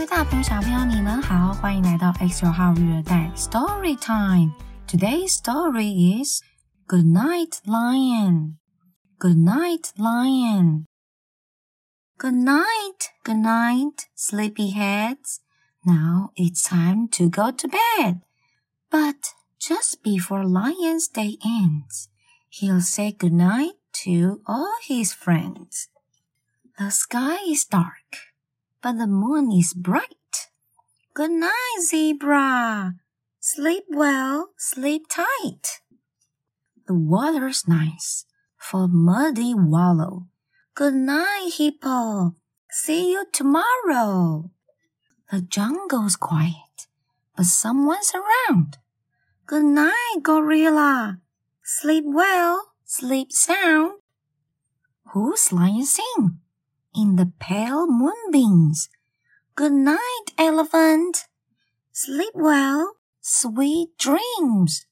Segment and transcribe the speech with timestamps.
[0.00, 6.42] 位大朋友、小朋友，你们好，欢迎来到 X 九号育儿袋 Story Time。Today's story is
[6.86, 8.56] Good Night Lion.
[9.18, 10.86] Good night, Lion.
[12.18, 15.38] Good night, good night, sleepyheads.
[15.84, 18.20] Now it's time to go to bed.
[18.90, 22.08] But just before Lion's day ends,
[22.48, 25.88] he'll say good night to all his friends.
[26.78, 28.29] The sky is dark
[28.81, 30.49] but the moon is bright.
[31.13, 32.95] Good night, zebra.
[33.39, 35.81] Sleep well, sleep tight.
[36.87, 38.25] The water's nice
[38.57, 40.27] for muddy wallow.
[40.73, 42.35] Good night, hippo.
[42.69, 44.51] See you tomorrow.
[45.31, 46.87] The jungle's quiet,
[47.35, 48.77] but someone's around.
[49.45, 51.19] Good night, gorilla.
[51.63, 53.99] Sleep well, sleep sound.
[55.13, 56.39] Who's lying sing?
[56.94, 58.88] in the pale moonbeams.
[59.54, 61.26] Good night, elephant.
[61.92, 64.86] Sleep well, sweet dreams.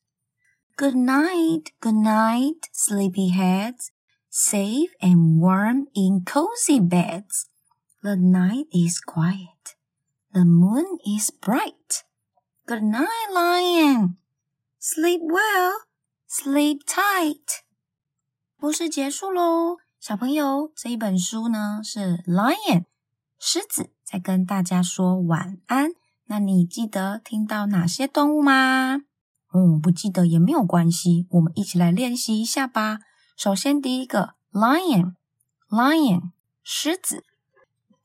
[0.77, 3.91] Good night, good night, sleepyheads.
[4.29, 7.49] Safe and warm in cozy beds.
[8.03, 9.77] The night is quiet.
[10.33, 12.03] The moon is bright.
[12.67, 14.17] Good night, lion.
[14.79, 15.79] Sleep well,
[16.27, 17.63] sleep tight.
[18.59, 19.77] 故事结束喽。
[20.00, 22.86] 小朋友，这一本书呢是 Lion
[23.38, 25.92] 狮子在跟大家说晚安。
[26.28, 29.02] 那你记得听到哪些动物吗？
[29.54, 33.00] 嗯，不记得也没有关系，我们一起来练习一下吧。
[33.36, 36.32] 首先，第一个 Lion，Lion
[36.64, 37.26] 狮子。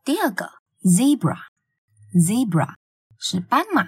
[0.02, 2.74] 第二个 Zebra，Zebra
[3.16, 3.86] 是斑马。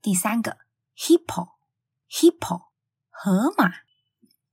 [0.00, 0.56] 第三个
[0.96, 2.68] Hippo，Hippo
[3.10, 3.70] 河马。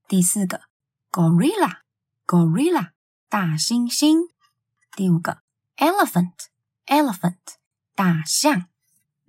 [0.09, 0.63] 第四个
[1.09, 1.84] Gorilla。
[2.25, 2.89] Gorilla
[3.29, 4.29] 大猩猩，
[4.95, 5.39] 第五个
[5.77, 6.33] Elephant
[6.87, 7.37] Elephant
[7.95, 8.65] 大象，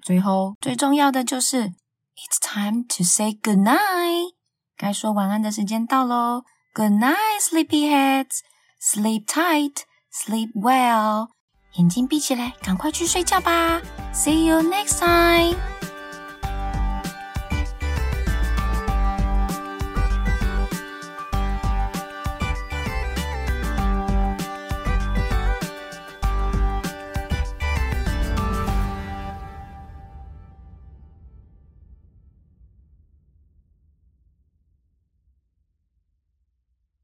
[0.02, 1.74] 最后最重要的就是
[2.16, 4.34] It's time to say good night，
[4.76, 6.44] 该说晚安的时间到喽。
[6.74, 8.40] Good night, sleepyheads.
[8.80, 11.28] Sleep tight, sleep well.
[11.74, 13.80] 眼睛闭起来，赶快去睡觉吧。
[14.14, 15.56] See you next time.